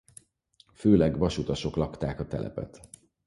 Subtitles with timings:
[0.73, 2.89] Főleg vasutasok lakták a telepet.